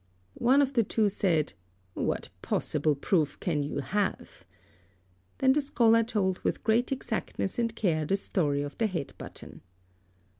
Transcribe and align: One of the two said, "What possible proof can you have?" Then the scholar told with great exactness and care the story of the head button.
One 0.39 0.63
of 0.63 0.73
the 0.73 0.83
two 0.83 1.09
said, 1.09 1.53
"What 1.93 2.29
possible 2.41 2.95
proof 2.95 3.39
can 3.39 3.61
you 3.61 3.81
have?" 3.81 4.45
Then 5.37 5.53
the 5.53 5.61
scholar 5.61 6.01
told 6.03 6.39
with 6.39 6.63
great 6.63 6.91
exactness 6.91 7.59
and 7.59 7.75
care 7.75 8.03
the 8.03 8.17
story 8.17 8.63
of 8.63 8.75
the 8.79 8.87
head 8.87 9.13
button. 9.19 9.61